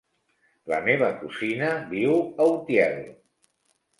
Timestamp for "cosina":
1.19-1.69